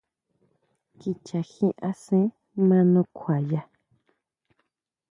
[0.99, 2.23] Kicha jin asen
[2.55, 3.61] ʼma nukjuaya.